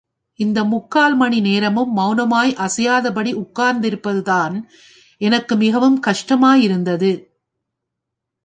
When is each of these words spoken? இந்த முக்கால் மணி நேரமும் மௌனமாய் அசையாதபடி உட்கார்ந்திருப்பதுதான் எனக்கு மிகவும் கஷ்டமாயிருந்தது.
இந்த 0.35 0.63
முக்கால் 0.63 1.15
மணி 1.15 1.39
நேரமும் 1.39 1.97
மௌனமாய் 1.97 2.53
அசையாதபடி 2.57 3.33
உட்கார்ந்திருப்பதுதான் 3.33 4.55
எனக்கு 5.21 5.55
மிகவும் 5.55 5.99
கஷ்டமாயிருந்தது. 6.07 7.11